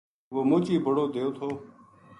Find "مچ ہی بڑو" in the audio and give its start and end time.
0.49-1.03